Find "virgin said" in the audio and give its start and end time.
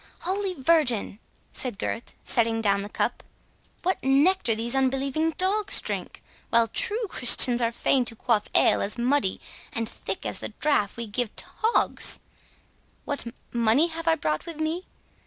0.55-1.77